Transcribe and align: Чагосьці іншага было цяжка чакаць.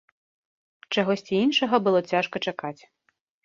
Чагосьці 0.95 1.33
іншага 1.45 1.75
было 1.91 1.99
цяжка 2.11 2.45
чакаць. 2.51 2.77